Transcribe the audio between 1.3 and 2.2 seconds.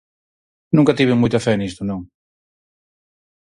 fe nisto, non.